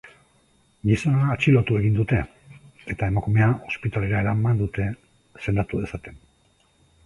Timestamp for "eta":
2.95-3.11